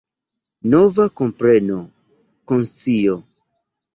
Nova 0.73 1.05
kompreno, 1.21 1.77
konscio. 2.53 3.19